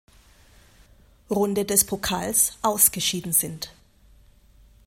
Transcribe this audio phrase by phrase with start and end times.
[1.29, 3.71] Runde des Pokals ausgeschieden sind.